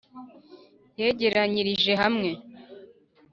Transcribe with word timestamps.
yegeranyirije 0.99 1.93
hamwe 2.01 2.29